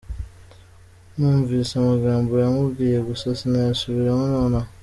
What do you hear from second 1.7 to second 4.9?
amagambo yamubwiye gusa sinayasubiramo nonaha.